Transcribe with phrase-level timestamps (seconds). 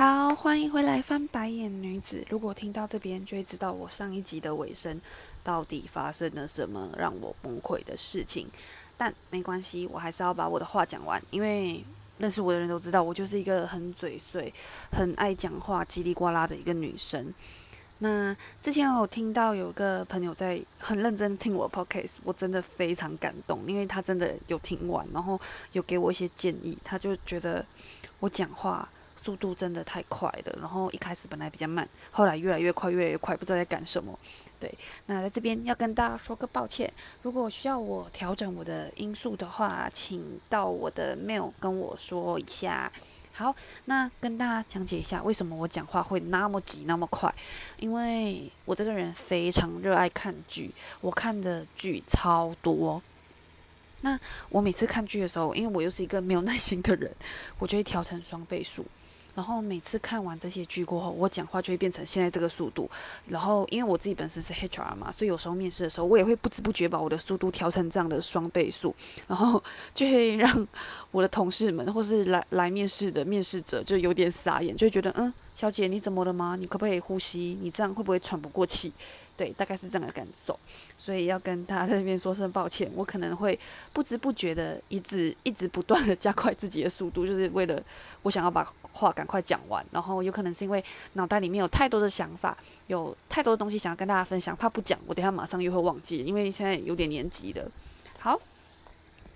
[0.00, 2.24] 好，欢迎回来翻白眼女子。
[2.30, 4.98] 如果听到这边，就会知道我上一集的尾声
[5.44, 8.48] 到底发生了什么让我崩溃的事情。
[8.96, 11.84] 但没关系，我还是要把我的话讲完，因为
[12.16, 14.50] 认识我的人都知道，我就是一个很嘴碎、
[14.90, 17.34] 很爱讲话、叽里呱啦的一个女生。
[17.98, 25.38] 那之前我听到有个朋友在很认真听我 podcast，我真的非常感动，因为他真的有听完，然后
[25.72, 26.78] 有给我一些建议。
[26.82, 27.62] 他就觉得
[28.20, 28.88] 我讲话
[29.22, 34.18] 速度真的太快了，然后一开始本来比较慢，后来越来越快，越来越快，不知道在干什么。
[34.58, 34.72] 对，
[35.06, 36.90] 那在这边要跟大家说个抱歉，
[37.22, 42.90] 如果需要我调整我的音速的话，请到我的 mail 跟我说一下。
[43.32, 47.32] 好，那跟大家讲解一下为什么我讲话会那么急那么快，
[47.78, 53.00] 因为我这个人非常热爱看剧，我看的剧超多。
[54.02, 57.14] 那我每次看剧的时候，因为我又是一个没有耐心的人，
[57.58, 58.84] 我就会调成双倍速。
[59.34, 62.90] 然后每次看完这些剧过后，我讲话就会变成现在这个速度。
[63.26, 68.94] 然后因为我自己本身是 HR 嘛，所以有时候面试的时候，我也会不知不觉把我的速度调成这样的双倍速，
[69.28, 69.62] 然后
[69.94, 70.68] 就会让
[71.10, 76.56] 我的同事们或是来来面试的面试者就有点傻眼，就觉得嗯，小姐你怎么了吗？
[76.58, 77.58] 你可不可以呼吸？
[77.60, 78.92] 你这样会不会喘不过气？
[79.40, 80.58] 对，大概是这样的感受，
[80.98, 83.58] 所以要跟大家在这边说声抱歉，我可能会
[83.90, 87.82] 不知不觉的一直一直不断的 加快自己的速度，就是为了
[88.20, 92.54] 我想要把话赶快讲完，然后有可能是因为脑袋里面有太多的想法，
[92.88, 97.66] 有太多的东西想要跟大家分享，怕不讲，我等下马上又会忘记，因为现在有点年纪了。
[98.18, 98.38] 好，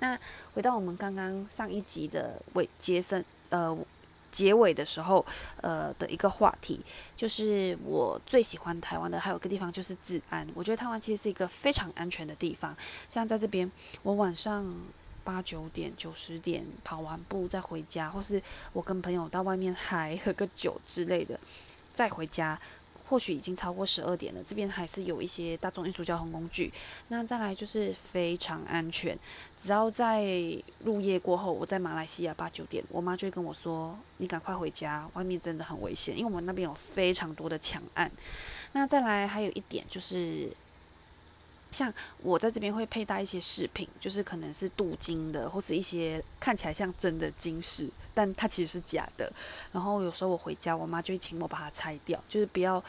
[0.00, 0.18] 那
[0.52, 3.74] 回到我们刚刚上一集的尾接生，呃。
[4.34, 5.24] 结尾的时候，
[5.60, 6.80] 呃的一个话题，
[7.14, 10.44] 就是我最喜欢台湾的还有个地方就是治安。
[10.54, 12.76] 我觉得台湾其实是一个非常安全的地方。
[13.08, 13.70] 像在这边，
[14.02, 14.74] 我晚上
[15.22, 21.38] 八九点、九十点跑完步再回家，或是我跟朋友到外面 嗨喝个酒之类的，
[21.94, 22.60] 再回家。
[23.06, 26.72] 或许已经超过十二点了，这边还是有一些大众运输交通工具。
[27.08, 29.16] 那再来就是非常安全，
[29.58, 30.24] 只要在
[30.84, 38.10] 入夜过后，我在马来西亚八九点，我妈就会跟我说：“你赶快回家，外面真的很危险。”因为我们那边有非常多的抢案。
[38.72, 40.50] 那再来还有一点就是，
[41.74, 41.92] 像
[42.22, 49.32] 我在这边会佩戴一些饰品，就是可能是镀金的，或是一些看起来像真的金饰，但它其实是假的。
[49.72, 52.82] 然后有时候我回家，我妈就会请我把它拆掉，就是不要。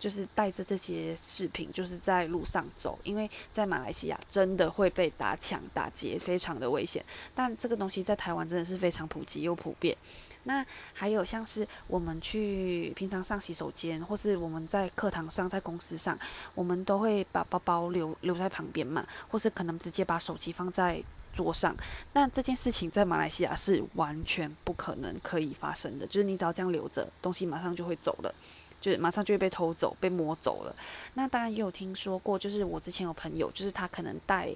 [0.00, 7.04] 就是带着这些饰品，就是在路上走，因为在马来西亚真的会被打抢打劫，非常的危险。
[7.34, 9.96] 但这个东西在台湾真的是非常普及又普遍。
[10.44, 16.18] 那还有像是我们去平常上洗手间，或是我们在课堂上、在公司上，
[16.54, 20.98] 我们都会把包包留留在旁边嘛，或是可能直接把手机放在
[21.34, 21.76] 桌上。
[22.14, 28.34] 那这件事情在马来西亚是完全不可能可以发生的，就是你只要这样留着，东西马上就会走了。
[28.80, 30.74] 就马上就会被偷走、被摸走了。
[31.14, 34.48] 那当然也有听说过，就是我之前有朋友，就是他可能带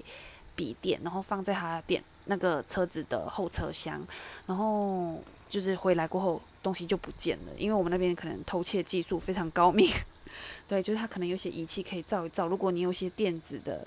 [0.55, 4.05] 笔电，然后放在他店那个车子的后车厢，
[4.47, 7.53] 然后就是回来过后东西就不见了。
[7.57, 9.87] 因为我们那边可能偷窃技术非常高明，
[10.67, 13.85] 对，就是他可能有些仪器可以照一照，如果你有些电子的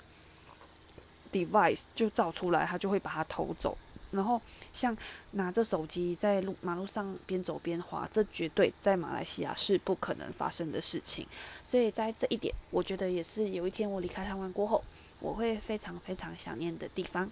[1.31, 3.77] device 就照出来，他就会把它偷走。
[4.11, 4.41] 然后
[4.73, 4.95] 像
[5.31, 11.27] 拿着手机在路马路上边走边滑，这绝对在马来西亚是不可能发生的事情。
[11.63, 14.83] 所以在这一点，我觉得也是有一天我离开台湾过后，
[15.19, 17.29] 我会非常非常想念的地方。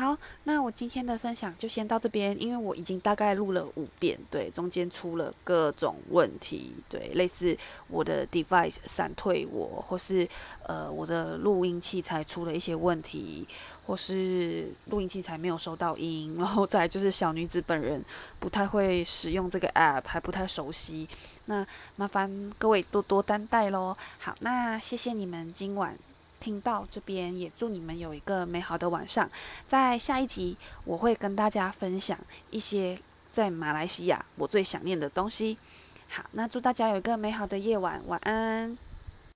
[0.00, 7.54] 好，那我今天的分享就先到这边，因为我已经大概录了五遍，对，中间出了各种问题，对，类似
[7.86, 10.26] 我的 device 闪退我，或是
[10.62, 13.46] 呃我的录音器材出了一些问题，
[13.86, 18.02] 或是录音器材没有收到音，然后再就是小女子本人
[18.38, 21.06] 不太会使用这个 app，还不太熟悉，
[21.44, 21.66] 那
[21.96, 23.94] 麻烦各位多多担待喽。
[24.18, 25.94] 好，那谢谢你们今晚。
[26.40, 29.30] 听到这边，也祝你们有一个美好的晚上。
[29.64, 32.18] 在下一集，我会跟大家分享
[32.50, 32.98] 一些
[33.30, 35.56] 在马来西亚我最想念的东西。
[36.08, 38.89] 好，那祝大家有一个美好的夜晚，晚安。